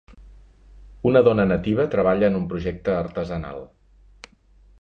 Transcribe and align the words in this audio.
Una 1.09 1.21
dona 1.27 1.45
nativa 1.51 1.87
treballa 1.97 2.31
en 2.33 2.39
un 2.39 2.49
projecte 2.55 2.97
artesanal. 3.05 3.63